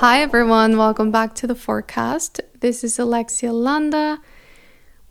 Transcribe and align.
Hi, 0.00 0.22
everyone. 0.22 0.76
Welcome 0.76 1.10
back 1.10 1.34
to 1.34 1.48
the 1.48 1.56
forecast. 1.56 2.40
This 2.60 2.84
is 2.84 3.00
Alexia 3.00 3.52
Landa. 3.52 4.20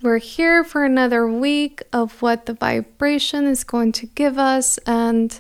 We're 0.02 0.20
here 0.20 0.64
for 0.64 0.86
another 0.86 1.28
week 1.28 1.84
of 1.92 2.22
what 2.22 2.46
the 2.46 2.54
vibration 2.54 3.48
is 3.48 3.66
going 3.66 3.92
to 3.92 4.06
give 4.06 4.38
us. 4.38 4.78
And 4.88 5.38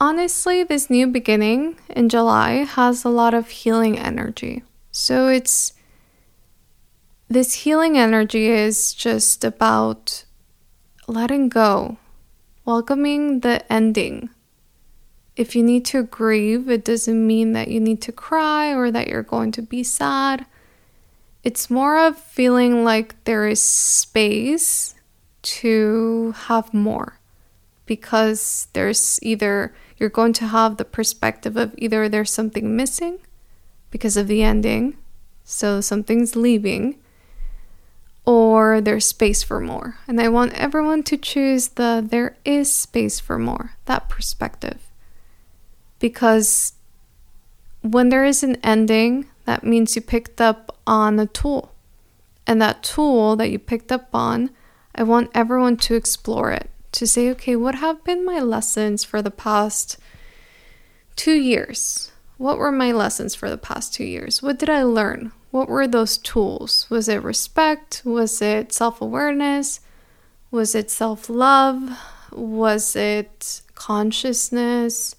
honestly, 0.00 0.64
this 0.64 0.90
new 0.90 1.06
beginning 1.06 1.78
in 1.90 2.08
July 2.08 2.64
has 2.64 3.04
a 3.04 3.08
lot 3.08 3.34
of 3.34 3.50
healing 3.50 3.96
energy. 3.96 4.64
So 4.90 5.28
it's 5.28 5.72
this 7.28 7.52
healing 7.62 7.96
energy 7.96 8.48
is 8.48 8.94
just 8.94 9.44
about 9.44 10.24
letting 11.06 11.50
go, 11.50 11.98
welcoming 12.64 13.42
the 13.42 13.62
ending 13.72 14.30
if 15.40 15.56
you 15.56 15.62
need 15.62 15.86
to 15.86 16.02
grieve, 16.02 16.68
it 16.68 16.84
doesn't 16.84 17.26
mean 17.26 17.54
that 17.54 17.68
you 17.68 17.80
need 17.80 18.02
to 18.02 18.12
cry 18.12 18.74
or 18.74 18.90
that 18.90 19.08
you're 19.08 19.22
going 19.22 19.50
to 19.50 19.62
be 19.62 19.82
sad. 19.82 20.44
It's 21.42 21.70
more 21.70 21.96
of 21.96 22.18
feeling 22.18 22.84
like 22.84 23.24
there 23.24 23.48
is 23.48 23.62
space 23.62 24.96
to 25.42 26.34
have 26.44 26.74
more 26.74 27.18
because 27.86 28.68
there's 28.74 29.18
either 29.22 29.74
you're 29.96 30.10
going 30.10 30.34
to 30.34 30.46
have 30.48 30.76
the 30.76 30.84
perspective 30.84 31.56
of 31.56 31.74
either 31.78 32.06
there's 32.06 32.30
something 32.30 32.76
missing 32.76 33.18
because 33.90 34.18
of 34.18 34.26
the 34.26 34.42
ending, 34.42 34.98
so 35.42 35.80
something's 35.80 36.36
leaving, 36.36 36.98
or 38.26 38.82
there's 38.82 39.06
space 39.06 39.42
for 39.42 39.58
more. 39.58 39.96
And 40.06 40.20
I 40.20 40.28
want 40.28 40.52
everyone 40.52 41.02
to 41.04 41.16
choose 41.16 41.68
the 41.68 42.04
there 42.06 42.36
is 42.44 42.72
space 42.72 43.18
for 43.18 43.38
more, 43.38 43.72
that 43.86 44.10
perspective 44.10 44.89
because 46.00 46.72
when 47.82 48.08
there 48.08 48.24
is 48.24 48.42
an 48.42 48.56
ending, 48.64 49.26
that 49.44 49.62
means 49.62 49.94
you 49.94 50.02
picked 50.02 50.40
up 50.40 50.76
on 50.86 51.20
a 51.20 51.26
tool. 51.26 51.72
And 52.46 52.60
that 52.60 52.82
tool 52.82 53.36
that 53.36 53.50
you 53.50 53.58
picked 53.58 53.92
up 53.92 54.08
on, 54.12 54.50
I 54.94 55.04
want 55.04 55.30
everyone 55.34 55.76
to 55.78 55.94
explore 55.94 56.50
it, 56.50 56.68
to 56.92 57.06
say, 57.06 57.30
okay, 57.30 57.54
what 57.54 57.76
have 57.76 58.02
been 58.02 58.24
my 58.24 58.40
lessons 58.40 59.04
for 59.04 59.22
the 59.22 59.30
past 59.30 59.98
two 61.14 61.34
years? 61.34 62.10
What 62.38 62.58
were 62.58 62.72
my 62.72 62.90
lessons 62.90 63.34
for 63.34 63.48
the 63.50 63.58
past 63.58 63.94
two 63.94 64.04
years? 64.04 64.42
What 64.42 64.58
did 64.58 64.70
I 64.70 64.82
learn? 64.82 65.32
What 65.50 65.68
were 65.68 65.86
those 65.86 66.16
tools? 66.16 66.88
Was 66.88 67.08
it 67.08 67.22
respect? 67.22 68.02
Was 68.04 68.40
it 68.40 68.72
self 68.72 69.00
awareness? 69.00 69.80
Was 70.50 70.74
it 70.74 70.90
self 70.90 71.28
love? 71.28 71.98
Was 72.32 72.96
it 72.96 73.62
consciousness? 73.74 75.16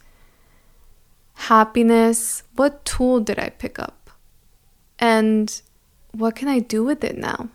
Happiness, 1.34 2.44
what 2.56 2.86
tool 2.86 3.20
did 3.20 3.40
I 3.40 3.50
pick 3.50 3.80
up? 3.80 4.10
And 5.00 5.62
what 6.12 6.36
can 6.36 6.48
I 6.48 6.60
do 6.60 6.84
with 6.84 7.04
it 7.04 7.18
now? 7.18 7.50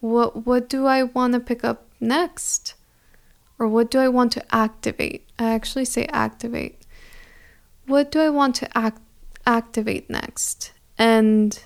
What 0.00 0.46
what 0.46 0.68
do 0.68 0.86
I 0.86 1.04
want 1.04 1.34
to 1.34 1.40
pick 1.40 1.62
up 1.64 1.86
next? 2.00 2.74
Or 3.58 3.68
what 3.68 3.90
do 3.90 3.98
I 4.00 4.08
want 4.08 4.32
to 4.32 4.54
activate? 4.54 5.28
I 5.38 5.52
actually 5.52 5.84
say 5.84 6.06
activate. 6.06 6.82
What 7.86 8.10
do 8.10 8.20
I 8.20 8.30
want 8.30 8.56
to 8.56 8.76
act 8.76 9.00
activate 9.46 10.10
next? 10.10 10.72
And 10.98 11.62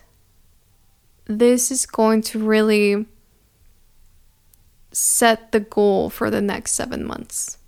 this 1.25 1.71
is 1.71 1.87
going 1.87 2.23
to 2.23 2.39
really 2.39 3.07
set 4.93 5.53
the 5.53 5.61
goal 5.61 6.11
for 6.11 6.31
the 6.31 6.41
next 6.41 6.73
7 6.73 7.05
months. 7.07 7.59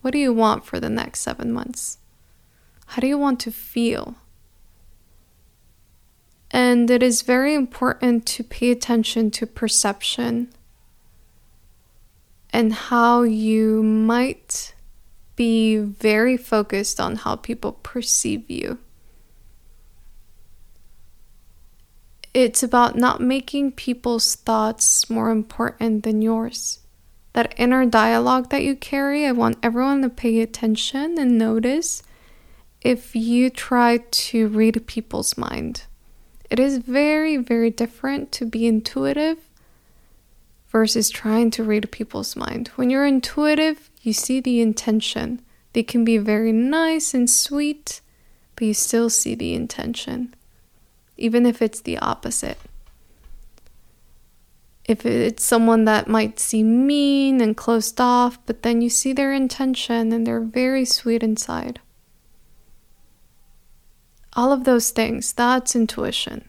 What 0.00 0.12
do 0.12 0.18
you 0.18 0.32
want 0.32 0.64
for 0.64 0.80
the 0.80 0.90
next 0.90 1.20
7 1.20 1.52
months? 1.52 1.98
How 2.92 3.00
do 3.00 3.06
you 3.06 3.16
want 3.16 3.40
to 3.40 3.50
feel? 3.50 4.16
And 6.50 6.90
it 6.90 7.02
is 7.02 7.22
very 7.22 7.54
important 7.54 8.26
to 8.26 8.44
pay 8.44 8.70
attention 8.70 9.30
to 9.30 9.46
perception 9.46 10.52
and 12.50 12.74
how 12.74 13.22
you 13.22 13.82
might 13.82 14.74
be 15.36 15.78
very 15.78 16.36
focused 16.36 17.00
on 17.00 17.16
how 17.16 17.36
people 17.36 17.72
perceive 17.72 18.50
you. 18.50 18.76
It's 22.34 22.62
about 22.62 22.94
not 22.94 23.22
making 23.22 23.72
people's 23.72 24.34
thoughts 24.34 25.08
more 25.08 25.30
important 25.30 26.02
than 26.02 26.20
yours. 26.20 26.80
That 27.32 27.54
inner 27.56 27.86
dialogue 27.86 28.50
that 28.50 28.64
you 28.64 28.76
carry, 28.76 29.24
I 29.24 29.32
want 29.32 29.56
everyone 29.62 30.02
to 30.02 30.10
pay 30.10 30.40
attention 30.42 31.18
and 31.18 31.38
notice 31.38 32.02
if 32.82 33.14
you 33.14 33.48
try 33.48 33.98
to 34.10 34.48
read 34.48 34.86
people's 34.86 35.38
mind. 35.38 35.84
It 36.50 36.58
is 36.58 36.78
very, 36.78 37.36
very 37.36 37.70
different 37.70 38.32
to 38.32 38.44
be 38.44 38.66
intuitive 38.66 39.38
versus 40.68 41.08
trying 41.08 41.50
to 41.52 41.62
read 41.62 41.90
people's 41.92 42.34
mind. 42.34 42.68
When 42.74 42.90
you're 42.90 43.06
intuitive, 43.06 43.90
you 44.02 44.12
see 44.12 44.40
the 44.40 44.60
intention. 44.60 45.40
They 45.74 45.82
can 45.82 46.04
be 46.04 46.18
very 46.18 46.52
nice 46.52 47.14
and 47.14 47.30
sweet, 47.30 48.00
but 48.56 48.66
you 48.66 48.74
still 48.74 49.08
see 49.08 49.34
the 49.34 49.54
intention, 49.54 50.34
even 51.16 51.46
if 51.46 51.62
it's 51.62 51.80
the 51.80 51.98
opposite. 51.98 52.58
If 54.84 55.06
it's 55.06 55.44
someone 55.44 55.84
that 55.84 56.08
might 56.08 56.40
seem 56.40 56.86
mean 56.86 57.40
and 57.40 57.56
closed 57.56 58.00
off, 58.00 58.38
but 58.44 58.62
then 58.62 58.82
you 58.82 58.90
see 58.90 59.12
their 59.12 59.32
intention 59.32 60.12
and 60.12 60.26
they're 60.26 60.40
very 60.40 60.84
sweet 60.84 61.22
inside. 61.22 61.80
All 64.34 64.52
of 64.52 64.64
those 64.64 64.90
things, 64.90 65.32
that's 65.32 65.76
intuition. 65.76 66.48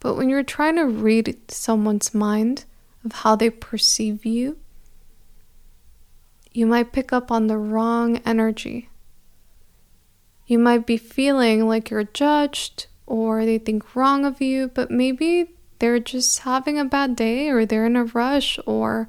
But 0.00 0.14
when 0.14 0.28
you're 0.28 0.42
trying 0.42 0.76
to 0.76 0.84
read 0.86 1.50
someone's 1.50 2.14
mind 2.14 2.64
of 3.04 3.12
how 3.12 3.34
they 3.36 3.50
perceive 3.50 4.24
you, 4.24 4.58
you 6.52 6.66
might 6.66 6.92
pick 6.92 7.12
up 7.12 7.30
on 7.30 7.46
the 7.46 7.56
wrong 7.56 8.18
energy. 8.18 8.88
You 10.46 10.58
might 10.58 10.86
be 10.86 10.96
feeling 10.96 11.66
like 11.68 11.90
you're 11.90 12.04
judged 12.04 12.86
or 13.06 13.44
they 13.44 13.58
think 13.58 13.94
wrong 13.94 14.24
of 14.24 14.40
you, 14.40 14.68
but 14.68 14.90
maybe 14.90 15.50
they're 15.78 16.00
just 16.00 16.40
having 16.40 16.78
a 16.78 16.84
bad 16.84 17.16
day 17.16 17.48
or 17.48 17.64
they're 17.64 17.86
in 17.86 17.96
a 17.96 18.04
rush 18.04 18.58
or 18.66 19.08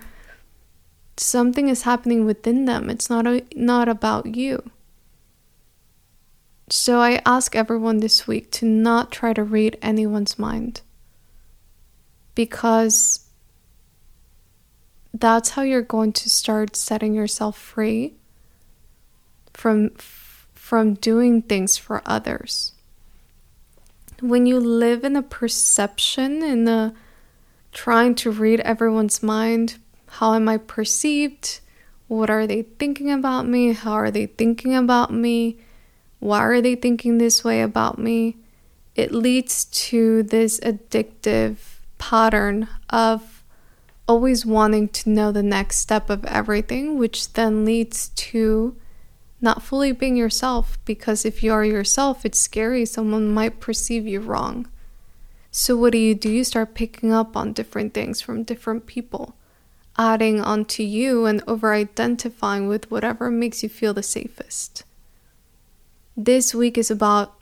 something 1.17 1.69
is 1.69 1.83
happening 1.83 2.25
within 2.25 2.65
them. 2.65 2.89
It's 2.89 3.09
not 3.09 3.27
a, 3.27 3.43
not 3.55 3.89
about 3.89 4.35
you. 4.35 4.69
So 6.71 6.99
I 6.99 7.21
ask 7.25 7.55
everyone 7.55 7.97
this 7.99 8.27
week 8.27 8.51
to 8.51 8.65
not 8.65 9.11
try 9.11 9.33
to 9.33 9.43
read 9.43 9.77
anyone's 9.81 10.37
mind 10.37 10.81
because 12.35 13.27
that's 15.13 15.51
how 15.51 15.63
you're 15.63 15.81
going 15.81 16.13
to 16.13 16.29
start 16.29 16.75
setting 16.75 17.15
yourself 17.15 17.57
free 17.57 18.13
from 19.53 19.89
from 20.53 20.93
doing 20.93 21.41
things 21.41 21.77
for 21.77 22.03
others. 22.05 22.73
When 24.21 24.45
you 24.45 24.59
live 24.59 25.03
in 25.03 25.15
a 25.15 25.23
perception 25.23 26.43
in 26.43 26.67
a 26.67 26.93
trying 27.71 28.13
to 28.15 28.29
read 28.29 28.59
everyone's 28.59 29.23
mind, 29.23 29.77
how 30.07 30.35
am 30.35 30.47
I 30.47 30.57
perceived? 30.57 31.61
What 32.07 32.29
are 32.29 32.45
they 32.45 32.61
thinking 32.61 33.09
about 33.09 33.47
me? 33.47 33.73
How 33.73 33.93
are 33.93 34.11
they 34.11 34.27
thinking 34.27 34.75
about 34.75 35.11
me? 35.11 35.57
Why 36.19 36.39
are 36.39 36.61
they 36.61 36.75
thinking 36.75 37.17
this 37.17 37.43
way 37.43 37.61
about 37.61 37.97
me? 37.97 38.37
It 38.95 39.13
leads 39.13 39.65
to 39.65 40.23
this 40.23 40.59
addictive 40.59 41.57
pattern 41.97 42.67
of 42.89 43.43
always 44.07 44.45
wanting 44.45 44.89
to 44.89 45.09
know 45.09 45.31
the 45.31 45.43
next 45.43 45.77
step 45.77 46.09
of 46.09 46.25
everything, 46.25 46.97
which 46.97 47.33
then 47.33 47.63
leads 47.63 48.09
to 48.09 48.75
not 49.39 49.61
fully 49.61 49.91
being 49.91 50.17
yourself 50.17 50.77
because 50.83 51.23
if 51.23 51.43
you 51.43 51.53
are 51.53 51.63
yourself, 51.63 52.25
it's 52.25 52.39
scary. 52.39 52.85
Someone 52.85 53.31
might 53.33 53.59
perceive 53.59 54.05
you 54.07 54.19
wrong. 54.19 54.67
So, 55.51 55.77
what 55.77 55.93
do 55.93 55.97
you 55.97 56.13
do? 56.13 56.29
You 56.29 56.43
start 56.43 56.75
picking 56.75 57.11
up 57.11 57.37
on 57.37 57.53
different 57.53 57.93
things 57.93 58.21
from 58.21 58.43
different 58.43 58.85
people, 58.85 59.35
adding 59.97 60.41
onto 60.41 60.83
you 60.83 61.25
and 61.25 61.41
over 61.47 61.73
identifying 61.73 62.67
with 62.67 62.91
whatever 62.91 63.31
makes 63.31 63.63
you 63.63 63.69
feel 63.69 63.93
the 63.93 64.03
safest. 64.03 64.83
This 66.21 66.53
week 66.53 66.77
is 66.77 66.91
about 66.91 67.33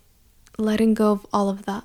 letting 0.60 0.94
go 0.94 1.12
of 1.12 1.26
all 1.34 1.50
of 1.50 1.66
that. 1.66 1.84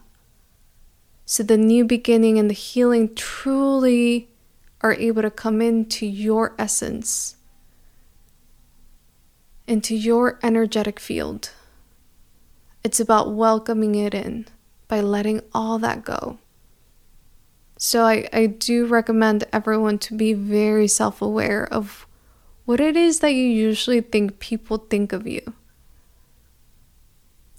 So 1.24 1.42
the 1.42 1.56
new 1.56 1.86
beginning 1.86 2.38
and 2.38 2.50
the 2.50 2.54
healing 2.54 3.14
truly 3.14 4.28
are 4.82 4.92
able 4.92 5.22
to 5.22 5.30
come 5.30 5.62
into 5.62 6.04
your 6.04 6.54
essence, 6.58 7.36
into 9.66 9.96
your 9.96 10.38
energetic 10.42 11.00
field. 11.00 11.52
It's 12.84 13.00
about 13.00 13.32
welcoming 13.32 13.94
it 13.94 14.12
in 14.12 14.44
by 14.86 15.00
letting 15.00 15.40
all 15.54 15.78
that 15.78 16.04
go. 16.04 16.36
So 17.78 18.04
I, 18.04 18.28
I 18.34 18.44
do 18.44 18.84
recommend 18.84 19.44
everyone 19.50 19.96
to 20.00 20.14
be 20.14 20.34
very 20.34 20.88
self 20.88 21.22
aware 21.22 21.66
of 21.72 22.06
what 22.66 22.80
it 22.80 22.98
is 22.98 23.20
that 23.20 23.32
you 23.32 23.44
usually 23.44 24.02
think 24.02 24.40
people 24.40 24.76
think 24.76 25.14
of 25.14 25.26
you 25.26 25.54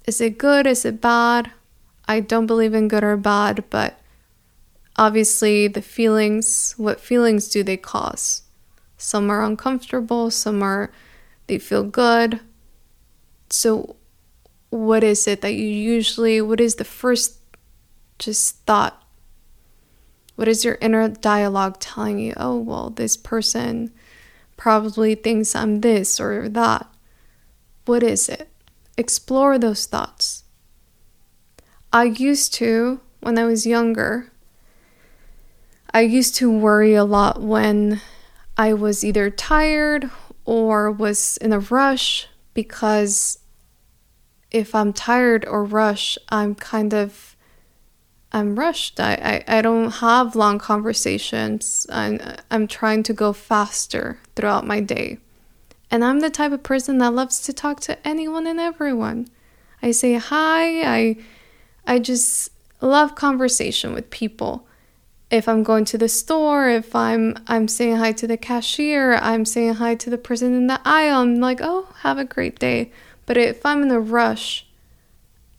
Is 0.06 0.20
it 0.20 0.38
good? 0.38 0.66
Is 0.66 0.84
it 0.84 1.00
bad? 1.00 1.50
I 2.06 2.20
don't 2.20 2.46
believe 2.46 2.74
in 2.74 2.88
good 2.88 3.02
or 3.02 3.16
bad, 3.16 3.64
but 3.70 3.98
obviously 4.96 5.68
the 5.68 5.82
feelings, 5.82 6.74
what 6.76 7.00
feelings 7.00 7.48
do 7.48 7.62
they 7.62 7.78
cause? 7.78 8.42
Some 8.98 9.30
are 9.30 9.42
uncomfortable, 9.42 10.30
some 10.30 10.62
are 10.62 10.92
they 11.46 11.58
feel 11.58 11.84
good. 11.84 12.40
So 13.50 13.96
what 14.70 15.04
is 15.04 15.26
it 15.26 15.40
that 15.40 15.54
you 15.54 15.66
usually 15.66 16.40
what 16.40 16.60
is 16.60 16.76
the 16.76 16.84
first 16.84 17.38
just 18.18 18.58
thought? 18.66 19.02
What 20.36 20.48
is 20.48 20.64
your 20.64 20.78
inner 20.80 21.08
dialogue 21.08 21.78
telling 21.78 22.18
you? 22.18 22.34
Oh, 22.36 22.58
well, 22.58 22.90
this 22.90 23.16
person 23.16 23.92
probably 24.56 25.14
thinks 25.14 25.54
I'm 25.54 25.80
this 25.80 26.18
or 26.20 26.48
that. 26.48 26.86
What 27.84 28.02
is 28.02 28.28
it? 28.28 28.48
Explore 28.96 29.58
those 29.58 29.86
thoughts. 29.86 30.44
I 31.92 32.04
used 32.04 32.54
to, 32.54 33.00
when 33.20 33.38
I 33.38 33.44
was 33.44 33.66
younger, 33.66 34.30
I 35.92 36.00
used 36.00 36.34
to 36.36 36.50
worry 36.50 36.94
a 36.94 37.04
lot 37.04 37.40
when 37.40 38.00
I 38.56 38.72
was 38.72 39.04
either 39.04 39.30
tired 39.30 40.10
or 40.44 40.90
was 40.90 41.36
in 41.38 41.52
a 41.52 41.60
rush 41.60 42.26
because 42.52 43.38
if 44.50 44.74
I'm 44.74 44.92
tired 44.92 45.44
or 45.46 45.64
rush, 45.64 46.18
I'm 46.28 46.54
kind 46.54 46.94
of 46.94 47.34
I'm 48.34 48.56
rushed. 48.56 48.98
I, 48.98 49.44
I, 49.48 49.58
I 49.58 49.62
don't 49.62 49.92
have 49.92 50.34
long 50.34 50.58
conversations. 50.58 51.86
I'm, 51.88 52.20
I'm 52.50 52.66
trying 52.66 53.04
to 53.04 53.12
go 53.12 53.32
faster 53.32 54.18
throughout 54.34 54.66
my 54.66 54.80
day. 54.80 55.18
And 55.94 56.04
I'm 56.04 56.18
the 56.18 56.28
type 56.28 56.50
of 56.50 56.64
person 56.64 56.98
that 56.98 57.14
loves 57.14 57.38
to 57.42 57.52
talk 57.52 57.78
to 57.82 57.96
anyone 58.04 58.48
and 58.48 58.58
everyone. 58.58 59.28
I 59.80 59.92
say 59.92 60.14
hi. 60.14 60.82
I 60.82 61.16
I 61.86 62.00
just 62.00 62.50
love 62.80 63.14
conversation 63.14 63.94
with 63.94 64.10
people. 64.10 64.66
If 65.30 65.48
I'm 65.48 65.62
going 65.62 65.84
to 65.84 65.96
the 65.96 66.08
store, 66.08 66.68
if 66.68 66.96
I'm 66.96 67.36
I'm 67.46 67.68
saying 67.68 67.98
hi 67.98 68.10
to 68.10 68.26
the 68.26 68.36
cashier, 68.36 69.14
I'm 69.14 69.44
saying 69.44 69.74
hi 69.74 69.94
to 69.94 70.10
the 70.10 70.18
person 70.18 70.52
in 70.52 70.66
the 70.66 70.80
aisle, 70.84 71.20
I'm 71.20 71.38
like, 71.38 71.60
"Oh, 71.62 71.86
have 72.00 72.18
a 72.18 72.24
great 72.24 72.58
day." 72.58 72.90
But 73.24 73.36
if 73.36 73.64
I'm 73.64 73.84
in 73.84 73.92
a 73.92 74.00
rush, 74.00 74.66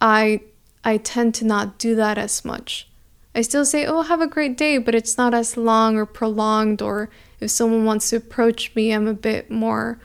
I 0.02 0.42
I 0.84 0.98
tend 0.98 1.34
to 1.36 1.46
not 1.46 1.78
do 1.78 1.96
that 1.96 2.18
as 2.18 2.44
much. 2.44 2.90
I 3.34 3.42
still 3.42 3.64
say, 3.64 3.86
oh, 3.86 4.02
have 4.02 4.20
a 4.20 4.28
great 4.28 4.58
day, 4.58 4.80
but 4.80 4.96
it's 4.96 5.18
not 5.18 5.34
as 5.34 5.56
long 5.56 5.96
or 5.96 6.06
prolonged. 6.06 6.82
Or 6.82 7.10
if 7.40 7.52
someone 7.52 7.86
wants 7.86 8.10
to 8.10 8.18
approach 8.18 8.76
me, 8.76 8.92
I'm 8.92 9.08
a 9.08 9.14
bit 9.14 9.50
more 9.50 9.98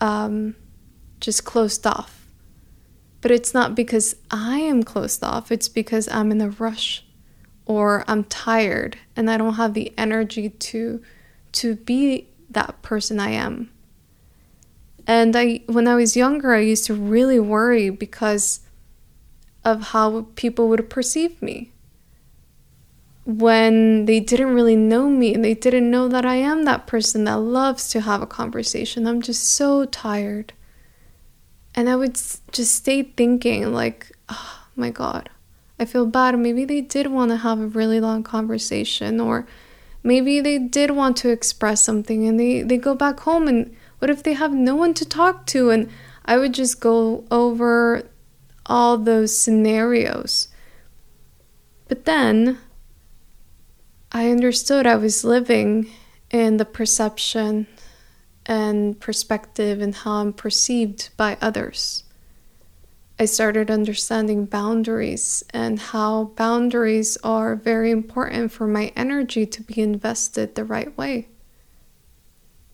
um, 0.00 0.56
just 1.20 1.44
closed 1.44 1.86
off. 1.86 2.26
But 3.20 3.30
it's 3.30 3.52
not 3.52 3.74
because 3.74 4.16
I 4.30 4.58
am 4.60 4.82
closed 4.82 5.22
off, 5.22 5.52
it's 5.52 5.68
because 5.68 6.08
I'm 6.08 6.32
in 6.32 6.40
a 6.40 6.50
rush 6.50 7.04
or 7.66 8.04
I'm 8.08 8.24
tired 8.24 8.96
and 9.14 9.30
I 9.30 9.36
don't 9.36 9.54
have 9.54 9.74
the 9.74 9.92
energy 9.98 10.48
to 10.48 11.02
to 11.52 11.76
be 11.76 12.28
that 12.48 12.80
person 12.82 13.20
I 13.20 13.30
am. 13.30 13.70
And 15.06 15.36
I 15.36 15.62
when 15.66 15.86
I 15.86 15.94
was 15.94 16.16
younger, 16.16 16.54
I 16.54 16.60
used 16.60 16.86
to 16.86 16.94
really 16.94 17.38
worry 17.38 17.90
because 17.90 18.60
of 19.64 19.88
how 19.88 20.26
people 20.34 20.68
would 20.68 20.88
perceive 20.88 21.40
me 21.42 21.72
when 23.38 24.06
they 24.06 24.18
didn't 24.18 24.54
really 24.54 24.76
know 24.76 25.08
me 25.08 25.34
and 25.34 25.44
they 25.44 25.54
didn't 25.54 25.90
know 25.90 26.08
that 26.08 26.24
I 26.24 26.36
am 26.36 26.64
that 26.64 26.86
person 26.86 27.24
that 27.24 27.38
loves 27.38 27.88
to 27.90 28.00
have 28.00 28.22
a 28.22 28.26
conversation. 28.26 29.06
I'm 29.06 29.22
just 29.22 29.44
so 29.44 29.84
tired. 29.84 30.52
And 31.74 31.88
I 31.88 31.94
would 31.94 32.14
just 32.14 32.74
stay 32.74 33.02
thinking, 33.04 33.72
like, 33.72 34.10
oh 34.28 34.66
my 34.74 34.90
God, 34.90 35.30
I 35.78 35.84
feel 35.84 36.06
bad. 36.06 36.36
Maybe 36.38 36.64
they 36.64 36.80
did 36.80 37.06
want 37.06 37.30
to 37.30 37.36
have 37.36 37.60
a 37.60 37.66
really 37.66 38.00
long 38.00 38.24
conversation, 38.24 39.20
or 39.20 39.46
maybe 40.02 40.40
they 40.40 40.58
did 40.58 40.90
want 40.90 41.16
to 41.18 41.30
express 41.30 41.84
something 41.84 42.26
and 42.26 42.40
they, 42.40 42.62
they 42.62 42.76
go 42.76 42.94
back 42.96 43.20
home. 43.20 43.46
And 43.46 43.76
what 44.00 44.10
if 44.10 44.22
they 44.24 44.32
have 44.32 44.52
no 44.52 44.74
one 44.74 44.94
to 44.94 45.08
talk 45.08 45.46
to? 45.46 45.70
And 45.70 45.88
I 46.24 46.38
would 46.38 46.54
just 46.54 46.80
go 46.80 47.24
over 47.30 48.02
all 48.66 48.98
those 48.98 49.36
scenarios. 49.36 50.48
But 51.86 52.04
then 52.04 52.58
I 54.12 54.30
understood 54.30 54.86
I 54.86 54.96
was 54.96 55.22
living 55.22 55.88
in 56.30 56.56
the 56.56 56.64
perception 56.64 57.68
and 58.44 58.98
perspective 58.98 59.80
and 59.80 59.94
how 59.94 60.14
I'm 60.14 60.32
perceived 60.32 61.10
by 61.16 61.38
others. 61.40 62.02
I 63.20 63.26
started 63.26 63.70
understanding 63.70 64.46
boundaries 64.46 65.44
and 65.50 65.78
how 65.78 66.32
boundaries 66.34 67.18
are 67.22 67.54
very 67.54 67.92
important 67.92 68.50
for 68.50 68.66
my 68.66 68.92
energy 68.96 69.46
to 69.46 69.62
be 69.62 69.80
invested 69.80 70.54
the 70.54 70.64
right 70.64 70.96
way. 70.98 71.28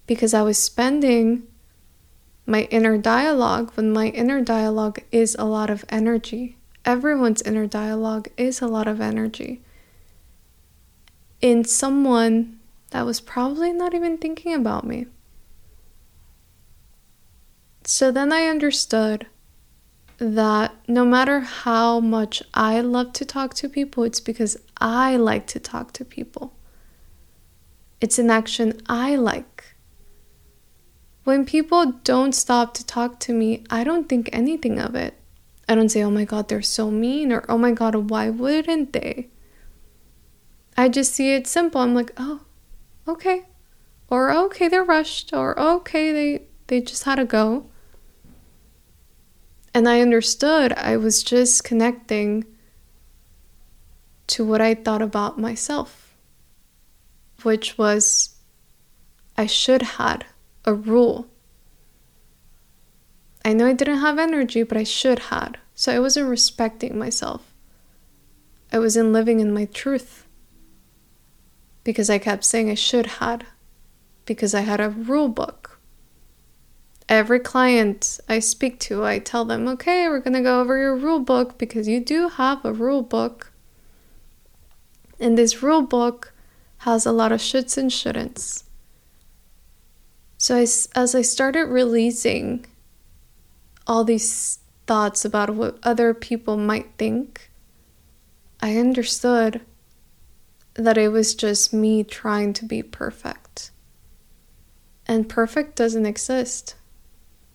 Because 0.07 0.33
I 0.33 0.41
was 0.41 0.57
spending 0.57 1.43
my 2.47 2.63
inner 2.71 2.97
dialogue 2.97 3.73
when 3.75 3.93
my 3.93 4.07
inner 4.07 4.41
dialogue 4.41 5.01
is 5.13 5.37
a 5.39 5.45
lot 5.45 5.69
of 5.69 5.85
energy. 5.91 6.57
Everyone's 6.87 7.43
inner 7.43 7.67
dialogue 7.67 8.29
is 8.39 8.63
a 8.63 8.69
lot 8.69 8.87
of 8.87 9.01
energy. 9.03 9.61
In 11.41 11.65
someone 11.65 12.59
that 12.91 13.05
was 13.05 13.21
probably 13.21 13.73
not 13.73 13.95
even 13.95 14.19
thinking 14.19 14.55
about 14.55 14.85
me. 14.85 15.07
So 17.85 18.11
then 18.11 18.33
I 18.33 18.47
understood 18.47 19.27
that 20.19 20.75
no 20.89 21.05
matter 21.05 21.41
how 21.41 22.01
much 22.01 22.43
I 22.55 22.81
love 22.81 23.13
to 23.15 23.25
talk 23.25 23.55
to 23.55 23.69
people, 23.69 24.05
it's 24.05 24.21
because 24.21 24.57
I 24.79 25.17
like 25.17 25.47
to 25.49 25.61
talk 25.61 25.93
to 25.93 26.05
people. 26.05 26.55
It's 28.01 28.19
an 28.19 28.31
action 28.31 28.81
I 28.89 29.17
like. 29.17 29.77
When 31.25 31.45
people 31.45 31.93
don't 32.05 32.35
stop 32.35 32.75
to 32.75 32.87
talk 32.87 33.21
to 33.21 33.33
me, 33.33 33.65
I 33.69 33.85
don't 33.85 34.09
think 34.09 34.31
anything 34.33 34.79
of 34.79 34.95
it. 34.95 35.15
I 35.69 35.75
don't 35.75 35.89
say, 35.89 36.03
oh 36.03 36.11
my 36.11 36.25
God, 36.25 36.49
they're 36.49 36.63
so 36.63 36.91
mean, 36.91 37.33
or 37.33 37.45
oh 37.49 37.59
my 37.59 37.73
God, 37.73 38.11
why 38.11 38.31
wouldn't 38.31 38.93
they? 38.93 39.29
I 40.77 40.89
just 40.89 41.13
see 41.13 41.33
it 41.33 41.47
simple. 41.47 41.81
I'm 41.81 41.95
like, 41.95 42.13
oh, 42.17 42.41
okay. 43.09 43.45
Or 44.09 44.31
okay, 44.31 44.69
they're 44.69 44.85
rushed, 44.85 45.33
or 45.33 45.59
okay, 45.59 46.13
they, 46.13 46.43
they 46.67 46.81
just 46.81 47.05
had 47.05 47.17
to 47.17 47.25
go. 47.25 47.67
And 49.75 49.89
I 49.89 50.01
understood 50.01 50.73
I 50.73 50.97
was 50.97 51.23
just 51.23 51.65
connecting 51.65 52.45
to 54.29 54.45
what 54.45 54.61
I 54.61 54.75
thought 54.75 55.03
about 55.03 55.39
myself, 55.39 56.17
which 57.43 57.77
was 57.77 58.37
I 59.37 59.47
should 59.47 59.83
had 59.83 60.25
a 60.65 60.75
rule. 60.75 61.27
I 63.45 63.53
know 63.53 63.67
I 63.67 63.73
didn't 63.73 63.99
have 63.99 64.19
energy, 64.19 64.63
but 64.63 64.77
I 64.77 64.85
should 64.85 65.19
had. 65.19 65.59
So 65.75 65.95
I 65.95 66.01
wasn't 66.01 66.29
respecting 66.29 66.99
myself. 66.99 67.53
I 68.73 68.79
wasn't 68.79 69.13
living 69.13 69.41
in 69.41 69.53
my 69.53 69.67
truth. 69.67 70.26
Because 71.87 72.11
I 72.11 72.19
kept 72.19 72.43
saying 72.43 72.69
I 72.69 72.75
should 72.75 73.07
had. 73.07 73.47
Because 74.25 74.57
I 74.57 74.63
had 74.63 74.81
a 74.81 74.91
rule 74.91 75.29
book. 75.29 75.79
Every 77.09 77.39
client 77.39 78.19
I 78.29 78.41
speak 78.41 78.81
to, 78.81 79.05
I 79.05 79.21
tell 79.21 79.45
them, 79.45 79.69
okay, 79.69 80.09
we're 80.09 80.19
going 80.19 80.35
to 80.35 80.41
go 80.41 80.61
over 80.61 80.77
your 80.77 80.97
rule 80.97 81.21
book 81.21 81.59
because 81.59 81.87
you 81.87 82.01
do 82.01 82.29
have 82.29 82.65
a 82.65 82.73
rule 82.73 83.03
book. 83.03 83.53
And 85.21 85.39
this 85.39 85.63
rule 85.63 85.83
book 85.83 86.33
has 86.79 87.07
a 87.07 87.13
lot 87.13 87.31
of 87.31 87.39
shoulds 87.39 87.79
and 87.79 87.93
shouldn'ts. 87.93 88.65
So, 90.39 90.57
I, 90.57 90.63
as 90.63 91.15
I 91.15 91.23
started 91.23 91.67
releasing 91.67 92.67
all 93.87 94.03
these 94.03 94.59
thoughts 94.89 95.25
about 95.25 95.51
what 95.51 95.79
other 95.85 96.13
people 96.15 96.57
might 96.57 96.91
think, 96.99 97.49
I 98.61 98.77
understood 98.77 99.61
that 100.77 100.99
it 100.99 101.09
was 101.09 101.35
just 101.35 101.73
me 101.73 102.05
trying 102.05 102.53
to 102.55 102.65
be 102.65 102.83
perfect. 102.83 103.71
And 105.07 105.29
perfect 105.29 105.77
doesn't 105.77 106.07
exist. 106.07 106.75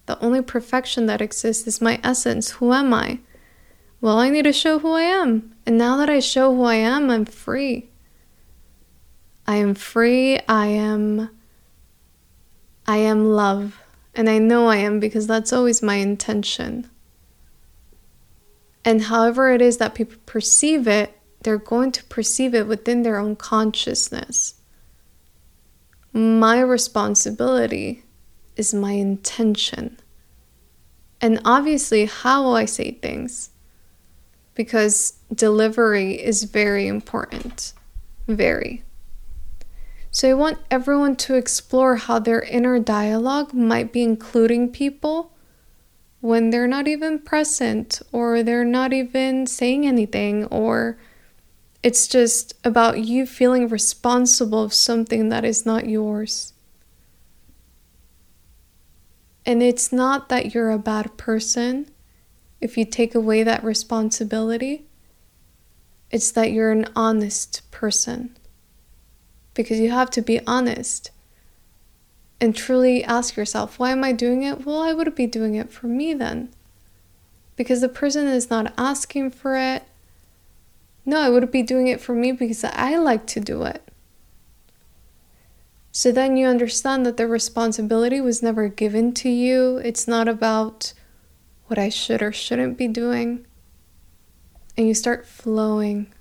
The 0.06 0.20
only 0.20 0.42
perfection 0.42 1.06
that 1.06 1.22
exists 1.22 1.68
is 1.68 1.82
my 1.82 2.00
essence. 2.04 2.52
Who 2.52 2.74
am 2.74 2.94
I? 2.94 3.20
Well, 4.00 4.18
I 4.18 4.30
need 4.30 4.44
to 4.44 4.54
show 4.54 4.80
who 4.80 4.92
I 4.94 5.04
am. 5.04 5.54
And 5.66 5.78
now 5.78 5.98
that 5.98 6.10
I 6.10 6.20
show 6.20 6.56
who 6.56 6.64
I 6.64 6.76
am, 6.76 7.10
I'm 7.10 7.26
free. 7.26 7.90
I 9.46 9.58
am 9.58 9.76
free. 9.76 10.40
I 10.48 10.68
am 10.68 11.30
I 12.88 12.98
am 12.98 13.26
love. 13.26 13.80
And 14.16 14.30
I 14.30 14.40
know 14.40 14.68
I 14.68 14.78
am 14.78 15.00
because 15.00 15.28
that's 15.28 15.54
always 15.54 15.82
my 15.82 15.96
intention. 15.96 16.90
And 18.84 19.04
however 19.04 19.52
it 19.52 19.62
is 19.62 19.78
that 19.78 19.94
people 19.94 20.18
perceive 20.26 20.88
it, 20.88 21.18
they're 21.42 21.58
going 21.58 21.92
to 21.94 22.04
perceive 22.06 22.54
it 22.54 22.68
within 22.68 23.04
their 23.04 23.18
own 23.18 23.36
consciousness. 23.36 24.56
My 26.14 26.62
responsibility 26.62 28.04
is 28.56 28.74
my 28.74 28.92
intention. 28.92 29.98
And 31.20 31.40
obviously, 31.46 32.06
how 32.06 32.52
I 32.52 32.66
say 32.66 32.92
things? 32.92 33.50
Because 34.56 35.14
delivery 35.34 36.14
is 36.14 36.44
very 36.44 36.88
important. 36.88 37.74
Very. 38.28 38.84
So 40.10 40.30
I 40.30 40.34
want 40.34 40.60
everyone 40.70 41.16
to 41.18 41.36
explore 41.36 41.96
how 41.96 42.20
their 42.20 42.42
inner 42.42 42.80
dialogue 42.80 43.54
might 43.54 43.94
be 43.94 44.04
including 44.04 44.70
people 44.70 45.32
when 46.20 46.50
they're 46.50 46.68
not 46.68 46.88
even 46.88 47.18
present 47.20 48.02
or 48.12 48.44
they're 48.44 48.66
not 48.66 48.92
even 48.92 49.48
saying 49.48 49.88
anything 49.88 50.46
or 50.46 50.98
it's 51.84 52.08
just 52.08 52.54
about 52.64 53.00
you 53.00 53.26
feeling 53.26 53.68
responsible 53.68 54.64
of 54.64 54.74
something 54.74 55.30
that 55.30 55.44
is 55.44 55.66
not 55.66 55.88
yours. 55.88 56.54
And 59.46 59.64
it's 59.64 59.92
not 59.92 60.30
that 60.30 60.54
you're 60.54 60.70
a 60.70 60.78
bad 60.78 61.18
person 61.18 61.90
if 62.62 62.78
you 62.78 62.86
take 62.86 63.16
away 63.16 63.42
that 63.42 63.64
responsibility, 63.64 64.86
it's 66.12 66.32
that 66.32 66.52
you're 66.52 66.72
an 66.72 66.86
honest 66.96 67.70
person. 67.72 68.38
Because 69.56 69.80
you 69.80 69.90
have 69.90 70.12
to 70.12 70.22
be 70.22 70.40
honest 70.46 71.10
and 72.40 72.56
truly 72.56 73.04
ask 73.04 73.36
yourself, 73.36 73.80
why 73.80 73.92
am 73.92 74.04
I 74.04 74.14
doing 74.14 74.44
it? 74.44 74.66
Well, 74.66 74.82
I 74.82 74.94
would 74.94 75.14
be 75.16 75.28
doing 75.28 75.56
it 75.56 75.72
for 75.72 75.88
me 75.88 76.14
then. 76.14 76.54
Because 77.56 77.82
the 77.82 77.90
person 77.90 78.28
is 78.28 78.50
not 78.50 78.74
asking 78.78 79.32
for 79.32 79.58
it. 79.58 79.84
No, 81.06 81.20
I 81.20 81.30
would 81.30 81.50
be 81.52 81.64
doing 81.64 81.88
it 81.88 82.02
for 82.02 82.14
me 82.14 82.32
because 82.32 82.64
I 82.64 82.98
like 82.98 83.26
to 83.28 83.40
do 83.40 83.64
it. 83.64 83.88
So 85.92 86.12
then 86.12 86.38
you 86.38 86.48
understand 86.48 87.06
that 87.06 87.18
the 87.18 87.28
responsibility 87.28 88.22
was 88.22 88.42
never 88.42 88.70
given 88.70 89.14
to 89.16 89.30
you. 89.30 89.78
It's 89.78 90.08
not 90.08 90.28
about 90.28 90.94
what 91.66 91.78
I 91.78 91.90
should 91.90 92.22
or 92.22 92.32
shouldn't 92.32 92.78
be 92.78 92.88
doing. 92.88 93.46
And 94.78 94.88
you 94.88 94.94
start 94.94 95.26
flowing, 95.26 96.14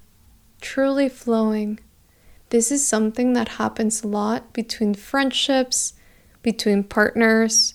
truly 0.61 1.09
flowing. 1.09 1.79
This 2.49 2.73
is 2.73 2.87
something 2.87 3.33
that 3.35 3.49
happens 3.49 4.03
a 4.03 4.09
lot 4.09 4.53
between 4.53 4.95
friendships, 4.95 5.93
between 6.43 6.83
partners, 6.83 7.75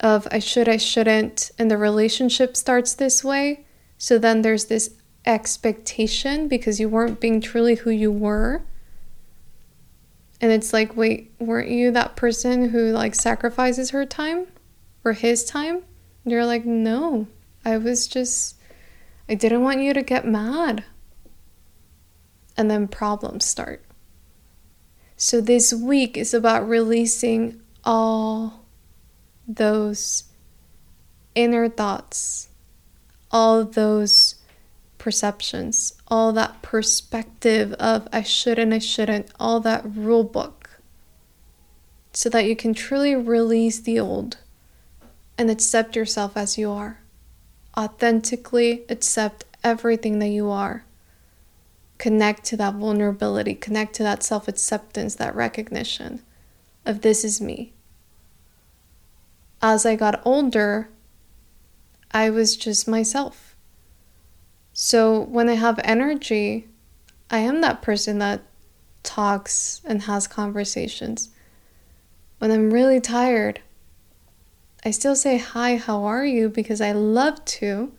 of 0.00 0.28
I 0.30 0.38
should, 0.38 0.68
I 0.68 0.76
shouldn't, 0.76 1.50
and 1.58 1.70
the 1.70 1.78
relationship 1.78 2.56
starts 2.56 2.94
this 2.94 3.24
way. 3.24 3.64
So 3.96 4.18
then 4.18 4.42
there's 4.42 4.66
this 4.66 4.90
expectation 5.26 6.48
because 6.48 6.78
you 6.78 6.88
weren't 6.88 7.20
being 7.20 7.40
truly 7.40 7.76
who 7.76 7.90
you 7.90 8.12
were 8.12 8.62
and 10.44 10.52
it's 10.52 10.74
like, 10.74 10.94
wait, 10.94 11.32
weren't 11.38 11.70
you 11.70 11.90
that 11.92 12.16
person 12.16 12.68
who 12.68 12.90
like 12.90 13.14
sacrifices 13.14 13.90
her 13.90 14.04
time 14.04 14.46
or 15.02 15.14
his 15.14 15.42
time? 15.44 15.76
And 16.22 16.32
you're 16.32 16.44
like, 16.44 16.66
no, 16.66 17.26
I 17.64 17.78
was 17.78 18.06
just, 18.06 18.56
I 19.26 19.36
didn't 19.36 19.62
want 19.62 19.80
you 19.80 19.94
to 19.94 20.02
get 20.02 20.26
mad. 20.26 20.84
And 22.58 22.70
then 22.70 22.88
problems 22.88 23.46
start. 23.46 23.82
So 25.16 25.40
this 25.40 25.72
week 25.72 26.18
is 26.18 26.34
about 26.34 26.68
releasing 26.68 27.62
all 27.82 28.66
those 29.48 30.24
inner 31.34 31.70
thoughts, 31.70 32.48
all 33.30 33.64
those 33.64 34.33
perceptions, 35.04 35.92
all 36.08 36.32
that 36.32 36.62
perspective 36.62 37.74
of 37.74 38.08
I 38.10 38.22
should 38.22 38.58
and 38.58 38.72
I 38.72 38.78
shouldn't, 38.78 39.30
all 39.38 39.60
that 39.60 39.84
rule 39.84 40.24
book, 40.24 40.80
so 42.14 42.30
that 42.30 42.46
you 42.46 42.56
can 42.56 42.72
truly 42.72 43.14
release 43.14 43.78
the 43.78 44.00
old 44.00 44.38
and 45.36 45.50
accept 45.50 45.94
yourself 45.94 46.38
as 46.38 46.56
you 46.56 46.70
are. 46.70 47.00
Authentically 47.76 48.86
accept 48.88 49.44
everything 49.62 50.20
that 50.20 50.28
you 50.28 50.48
are. 50.48 50.86
Connect 51.98 52.42
to 52.44 52.56
that 52.56 52.76
vulnerability, 52.76 53.54
connect 53.54 53.94
to 53.96 54.02
that 54.04 54.22
self 54.22 54.48
acceptance, 54.48 55.16
that 55.16 55.36
recognition 55.36 56.22
of 56.86 57.02
this 57.02 57.24
is 57.24 57.42
me. 57.42 57.74
As 59.60 59.84
I 59.84 59.96
got 59.96 60.22
older, 60.24 60.88
I 62.10 62.30
was 62.30 62.56
just 62.56 62.88
myself. 62.88 63.53
So 64.76 65.20
when 65.20 65.48
I 65.48 65.54
have 65.54 65.78
energy, 65.84 66.66
I 67.30 67.38
am 67.38 67.60
that 67.60 67.80
person 67.80 68.18
that 68.18 68.42
talks 69.04 69.80
and 69.84 70.02
has 70.02 70.26
conversations. 70.26 71.28
When 72.38 72.50
I'm 72.50 72.72
really 72.72 73.00
tired, 73.00 73.60
I 74.84 74.90
still 74.90 75.14
say, 75.14 75.38
Hi, 75.38 75.76
how 75.76 76.02
are 76.04 76.26
you? 76.26 76.48
because 76.48 76.80
I 76.80 76.90
love 76.90 77.42
to, 77.44 77.92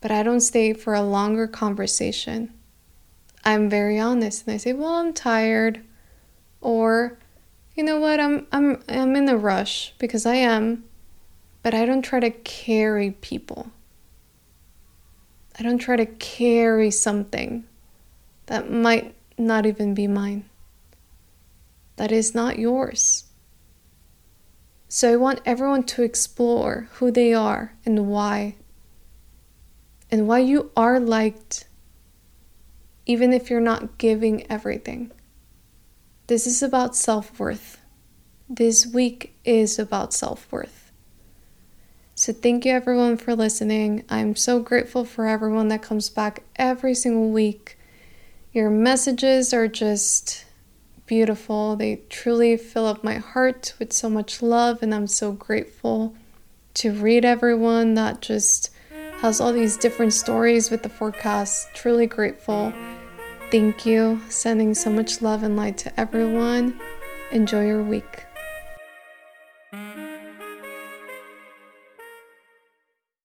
but 0.00 0.10
I 0.10 0.22
don't 0.22 0.40
stay 0.40 0.72
for 0.72 0.94
a 0.94 1.02
longer 1.02 1.46
conversation. 1.46 2.50
I'm 3.44 3.68
very 3.68 4.00
honest 4.00 4.46
and 4.46 4.54
I 4.54 4.56
say, 4.56 4.72
Well, 4.72 4.94
I'm 4.94 5.12
tired. 5.12 5.84
Or, 6.62 7.18
you 7.76 7.84
know 7.84 8.00
what, 8.00 8.18
I'm, 8.18 8.46
I'm, 8.50 8.82
I'm 8.88 9.14
in 9.14 9.28
a 9.28 9.36
rush 9.36 9.92
because 9.98 10.24
I 10.24 10.36
am, 10.36 10.84
but 11.62 11.74
I 11.74 11.84
don't 11.84 12.00
try 12.00 12.20
to 12.20 12.30
carry 12.30 13.10
people. 13.10 13.70
I 15.56 15.62
don't 15.62 15.78
try 15.78 15.96
to 15.96 16.06
carry 16.06 16.90
something 16.90 17.64
that 18.46 18.70
might 18.70 19.14
not 19.38 19.66
even 19.66 19.94
be 19.94 20.06
mine, 20.06 20.44
that 21.96 22.12
is 22.12 22.34
not 22.34 22.58
yours. 22.58 23.24
So 24.88 25.12
I 25.12 25.16
want 25.16 25.40
everyone 25.44 25.82
to 25.84 26.02
explore 26.02 26.88
who 26.94 27.10
they 27.10 27.34
are 27.34 27.74
and 27.84 28.08
why, 28.08 28.56
and 30.10 30.28
why 30.28 30.38
you 30.38 30.70
are 30.76 31.00
liked, 31.00 31.66
even 33.06 33.32
if 33.32 33.50
you're 33.50 33.60
not 33.60 33.98
giving 33.98 34.48
everything. 34.50 35.10
This 36.26 36.46
is 36.46 36.62
about 36.62 36.96
self 36.96 37.38
worth. 37.38 37.80
This 38.48 38.86
week 38.86 39.36
is 39.44 39.78
about 39.78 40.14
self 40.14 40.50
worth. 40.50 40.83
So, 42.16 42.32
thank 42.32 42.64
you 42.64 42.72
everyone 42.72 43.16
for 43.16 43.34
listening. 43.34 44.04
I'm 44.08 44.36
so 44.36 44.60
grateful 44.60 45.04
for 45.04 45.26
everyone 45.26 45.66
that 45.68 45.82
comes 45.82 46.08
back 46.10 46.44
every 46.54 46.94
single 46.94 47.30
week. 47.30 47.76
Your 48.52 48.70
messages 48.70 49.52
are 49.52 49.66
just 49.66 50.44
beautiful. 51.06 51.74
They 51.74 52.02
truly 52.08 52.56
fill 52.56 52.86
up 52.86 53.02
my 53.02 53.16
heart 53.16 53.74
with 53.80 53.92
so 53.92 54.08
much 54.08 54.42
love, 54.42 54.80
and 54.80 54.94
I'm 54.94 55.08
so 55.08 55.32
grateful 55.32 56.14
to 56.74 56.92
read 56.92 57.24
everyone 57.24 57.94
that 57.94 58.20
just 58.20 58.70
has 59.18 59.40
all 59.40 59.52
these 59.52 59.76
different 59.76 60.12
stories 60.12 60.70
with 60.70 60.84
the 60.84 60.88
forecast. 60.88 61.68
Truly 61.74 62.06
grateful. 62.06 62.72
Thank 63.50 63.86
you. 63.86 64.20
Sending 64.28 64.74
so 64.74 64.88
much 64.88 65.20
love 65.20 65.42
and 65.42 65.56
light 65.56 65.78
to 65.78 66.00
everyone. 66.00 66.80
Enjoy 67.32 67.66
your 67.66 67.82
week. 67.82 68.24